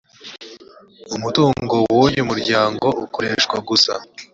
umutungo 1.15 1.75
wa 1.99 2.07
y 2.15 2.19
umuryango 2.23 2.87
ukoreshwa 3.05 3.57
gusa 3.69 3.93